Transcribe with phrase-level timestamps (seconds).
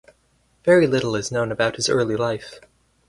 [0.65, 2.59] Very little is known about his early life.